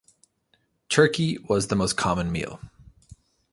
Turkey 0.89 1.37
was 1.47 1.67
the 1.67 1.75
most 1.75 1.95
common 1.95 2.31
meal. 2.31 2.59